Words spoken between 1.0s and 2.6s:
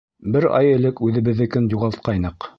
үҙебеҙҙекен юғалтҡайныҡ.